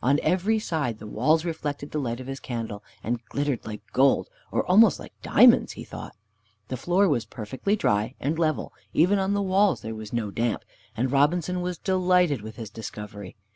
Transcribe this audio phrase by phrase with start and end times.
[0.00, 4.28] On every side the walls reflected the light of his candle, and glittered like gold,
[4.52, 6.14] or almost like diamonds, he thought.
[6.68, 10.64] The floor was perfectly dry and level, even on the walls there was no damp,
[10.96, 13.34] and Robinson was delighted with his discovery.